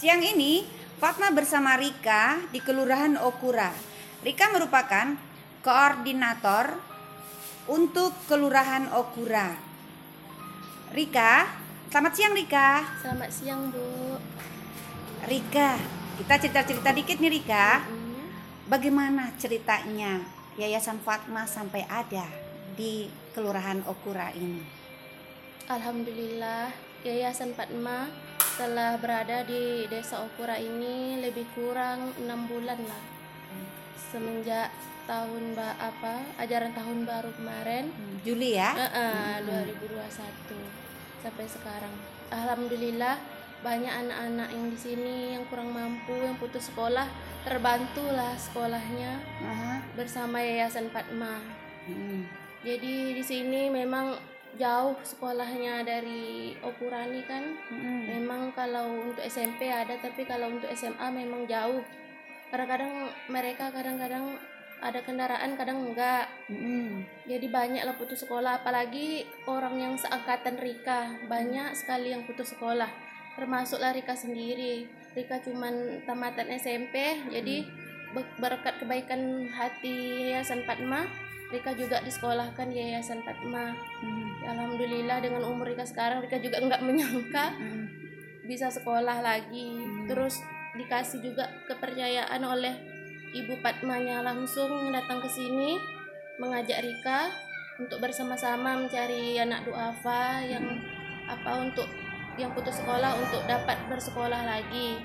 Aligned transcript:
Siang 0.00 0.24
ini, 0.24 0.64
Fatma 0.96 1.28
bersama 1.28 1.76
Rika 1.76 2.40
di 2.48 2.64
Kelurahan 2.64 3.20
Okura. 3.20 3.68
Rika 4.24 4.48
merupakan 4.48 5.12
koordinator 5.60 6.72
untuk 7.68 8.16
Kelurahan 8.24 8.88
Okura. 8.96 9.52
Rika, 10.96 11.52
selamat 11.92 12.12
siang 12.16 12.32
Rika. 12.32 12.80
Selamat 13.04 13.28
siang, 13.28 13.68
Bu. 13.68 14.16
Rika, 15.28 15.76
kita 16.16 16.34
cerita-cerita 16.48 16.96
dikit 16.96 17.20
nih 17.20 17.36
Rika. 17.36 17.84
Hmm. 17.84 18.24
Bagaimana 18.72 19.36
ceritanya 19.36 20.24
Yayasan 20.56 21.04
Fatma 21.04 21.44
sampai 21.44 21.84
ada 21.84 22.24
di 22.72 23.04
Kelurahan 23.36 23.84
Okura 23.84 24.32
ini? 24.32 24.64
Alhamdulillah, 25.68 26.72
Yayasan 27.04 27.52
Fatma 27.52 28.29
telah 28.60 28.92
berada 29.00 29.40
di 29.48 29.88
Desa 29.88 30.20
Okura 30.20 30.60
ini 30.60 31.16
lebih 31.24 31.48
kurang 31.56 32.12
enam 32.20 32.44
bulan 32.44 32.76
lah. 32.84 33.04
Semenjak 33.96 34.68
tahun 35.08 35.56
ba 35.56 35.80
apa 35.80 36.20
ajaran 36.36 36.76
tahun 36.76 37.08
baru 37.08 37.32
kemarin, 37.40 37.88
Juli 38.20 38.60
ya? 38.60 38.76
eh, 38.76 38.84
eh, 38.84 39.64
2021 39.72 40.60
sampai 41.24 41.46
sekarang. 41.48 41.94
Alhamdulillah 42.28 43.16
banyak 43.64 43.94
anak-anak 43.96 44.48
yang 44.52 44.66
di 44.68 44.76
sini 44.76 45.16
yang 45.40 45.44
kurang 45.48 45.72
mampu, 45.72 46.20
yang 46.20 46.36
putus 46.36 46.68
sekolah, 46.68 47.08
terbantulah 47.48 48.36
sekolahnya 48.36 49.24
Aha. 49.40 49.72
bersama 49.96 50.36
Yayasan 50.36 50.92
Fatma. 50.92 51.40
Hmm. 51.88 52.28
Jadi 52.60 53.16
di 53.16 53.24
sini 53.24 53.72
memang 53.72 54.20
jauh 54.58 54.96
sekolahnya 55.04 55.86
dari 55.86 56.54
Okurani 56.64 57.22
kan. 57.26 57.44
Hmm. 57.70 58.06
Memang 58.08 58.50
kalau 58.56 59.10
untuk 59.10 59.22
SMP 59.22 59.70
ada 59.70 59.94
tapi 60.00 60.26
kalau 60.26 60.50
untuk 60.50 60.70
SMA 60.74 61.06
memang 61.12 61.46
jauh. 61.46 61.84
Kadang-kadang 62.50 63.10
mereka 63.30 63.70
kadang-kadang 63.70 64.34
ada 64.80 65.00
kendaraan, 65.04 65.54
kadang 65.54 65.86
enggak. 65.86 66.26
Hmm. 66.48 67.04
Jadi 67.28 67.46
banyak 67.46 67.84
lah 67.84 67.94
putus 67.94 68.24
sekolah 68.24 68.64
apalagi 68.64 69.28
orang 69.46 69.76
yang 69.78 69.94
seangkatan 69.94 70.56
Rika. 70.56 71.20
Banyak 71.28 71.76
sekali 71.76 72.10
yang 72.16 72.24
putus 72.24 72.56
sekolah. 72.56 72.88
Termasuklah 73.36 73.94
Rika 73.94 74.16
sendiri. 74.16 74.88
Rika 75.14 75.38
cuman 75.44 76.02
tamatan 76.08 76.48
SMP. 76.56 77.20
Jadi 77.28 77.62
be- 78.16 78.34
berkat 78.42 78.82
kebaikan 78.82 79.46
hati 79.52 80.26
Yayasan 80.32 80.66
Fatma, 80.66 81.06
Rika 81.50 81.74
juga 81.74 81.98
disekolahkan 82.06 82.70
di 82.70 82.78
Yayasan 82.78 83.26
Fatma. 83.26 83.74
Hmm. 83.74 84.30
Alhamdulillah 84.46 85.18
dengan 85.18 85.42
umur 85.50 85.66
Rika 85.66 85.82
sekarang 85.82 86.22
Rika 86.22 86.38
juga 86.38 86.62
nggak 86.62 86.82
menyangka 86.86 87.58
Hmm. 87.58 87.90
bisa 88.46 88.70
sekolah 88.70 89.18
lagi. 89.18 89.82
Terus 90.06 90.38
dikasih 90.78 91.18
juga 91.20 91.50
kepercayaan 91.66 92.40
oleh 92.46 92.74
Ibu 93.34 93.58
Fatmanya 93.62 94.22
langsung 94.22 94.70
datang 94.94 95.18
ke 95.22 95.28
sini 95.30 95.74
mengajak 96.38 96.82
Rika 96.82 97.30
untuk 97.82 97.98
bersama-sama 97.98 98.78
mencari 98.78 99.38
anak 99.38 99.66
duafa 99.66 100.42
yang 100.46 100.66
apa 101.26 101.50
untuk 101.62 101.86
yang 102.38 102.54
putus 102.54 102.78
sekolah 102.78 103.18
untuk 103.18 103.42
dapat 103.50 103.76
bersekolah 103.90 104.46
lagi. 104.46 105.02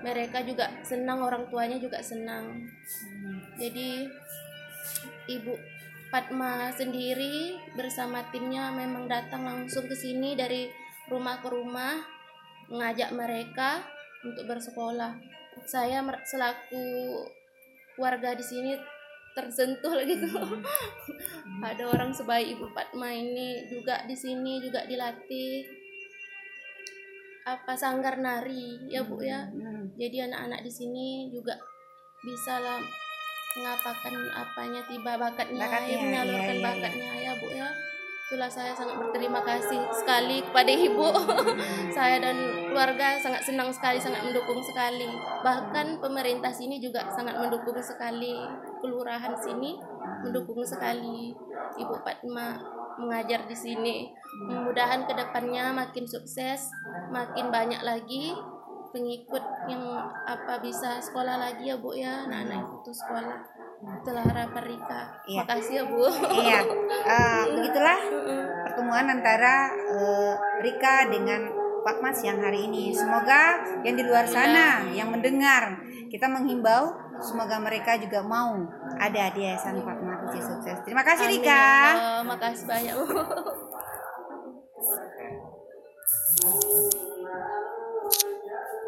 Mereka 0.00 0.48
juga 0.48 0.70
senang, 0.80 1.20
orang 1.20 1.44
tuanya 1.52 1.76
juga 1.76 2.00
senang. 2.00 2.64
Jadi 3.60 4.08
Ibu 5.30 5.54
Fatma 6.10 6.74
sendiri 6.74 7.54
bersama 7.78 8.26
timnya 8.34 8.74
memang 8.74 9.06
datang 9.06 9.46
langsung 9.46 9.86
ke 9.86 9.94
sini 9.94 10.34
dari 10.34 10.66
rumah 11.06 11.38
ke 11.38 11.48
rumah 11.48 12.02
mengajak 12.66 13.14
mereka 13.14 13.86
untuk 14.26 14.46
bersekolah. 14.50 15.14
Saya 15.66 16.02
selaku 16.26 16.86
warga 17.94 18.34
di 18.34 18.42
sini 18.42 18.74
tersentuh 19.38 20.02
gitu. 20.10 20.26
Ada 21.62 21.84
orang 21.86 22.10
sebaik 22.10 22.58
Ibu 22.58 22.74
Fatma 22.74 23.14
ini 23.14 23.70
juga 23.70 24.02
di 24.06 24.18
sini 24.18 24.58
juga 24.58 24.82
dilatih 24.90 25.78
apa 27.46 27.72
sanggar 27.78 28.18
nari 28.18 28.90
ya 28.90 29.06
Bu 29.06 29.22
ya. 29.22 29.46
Hmm. 29.46 29.94
Jadi 29.94 30.26
anak-anak 30.26 30.60
di 30.66 30.72
sini 30.74 31.30
juga 31.30 31.54
bisa 32.20 32.58
lah 32.58 32.82
mengapakan 33.58 34.14
apanya 34.30 34.82
tiba 34.86 35.12
bakatnya, 35.18 35.66
Bakatnya, 35.66 35.96
ya, 35.96 36.02
menyalurkan 36.06 36.38
iya, 36.38 36.54
iya, 36.54 36.60
iya. 36.60 36.66
bakatnya 36.70 37.10
ya 37.18 37.32
Bu 37.38 37.48
ya. 37.50 37.68
Itulah 38.30 38.46
saya 38.46 38.70
sangat 38.70 38.94
berterima 38.94 39.42
kasih 39.42 39.90
sekali 39.90 40.38
kepada 40.38 40.70
Ibu. 40.70 41.08
saya 41.98 42.22
dan 42.22 42.38
keluarga 42.70 43.18
sangat 43.18 43.42
senang 43.42 43.74
sekali, 43.74 43.98
sangat 43.98 44.22
mendukung 44.22 44.62
sekali. 44.62 45.10
Bahkan 45.42 45.98
pemerintah 45.98 46.54
sini 46.54 46.78
juga 46.78 47.10
sangat 47.10 47.34
mendukung 47.42 47.74
sekali. 47.82 48.38
Kelurahan 48.78 49.34
sini 49.34 49.74
mendukung 50.22 50.62
sekali 50.62 51.34
Ibu 51.74 51.94
Fatma 52.06 52.54
mengajar 53.02 53.50
di 53.50 53.56
sini. 53.58 54.14
Mudah-mudahan 54.46 55.10
ke 55.10 55.12
depannya 55.18 55.74
makin 55.74 56.06
sukses, 56.06 56.70
makin 57.10 57.50
banyak 57.50 57.82
lagi 57.82 58.30
pengikut 58.90 59.42
yang 59.70 59.82
apa 60.26 60.58
bisa 60.62 61.02
sekolah 61.02 61.38
lagi 61.38 61.70
ya 61.70 61.76
bu 61.78 61.94
ya? 61.94 62.26
Nah 62.26 62.42
anak 62.46 62.82
itu 62.82 62.92
sekolah. 62.94 63.38
Itulah 63.80 64.20
harapan 64.28 64.76
Rika. 64.76 65.02
Iya. 65.24 65.40
makasih 65.42 65.74
ya 65.80 65.84
bu. 65.88 66.04
Iya. 66.44 66.60
Uh, 67.06 67.42
begitulah 67.56 67.98
pertemuan 68.68 69.08
antara 69.08 69.72
uh, 69.72 70.36
Rika 70.60 71.08
dengan 71.08 71.48
Pak 71.80 71.96
Mas 72.04 72.20
yang 72.20 72.36
hari 72.44 72.68
ini. 72.68 72.92
Semoga 72.92 73.56
yang 73.86 73.96
di 73.96 74.04
luar 74.04 74.28
sana 74.28 74.84
iya. 74.90 75.02
yang 75.02 75.08
mendengar 75.14 75.80
kita 76.12 76.28
menghimbau 76.28 76.92
semoga 77.22 77.56
mereka 77.60 77.96
juga 77.96 78.20
mau 78.20 78.52
ada 78.98 79.30
di 79.32 79.40
Yayasan 79.46 79.80
Pak 79.80 79.98
Mas 80.04 80.44
sukses. 80.44 80.76
Terima 80.84 81.00
kasih 81.06 81.30
Rika. 81.30 81.48
Ya 81.48 81.96
terima 81.96 82.36
makasih 82.36 82.66
banyak 82.68 82.94
bu. 82.98 83.06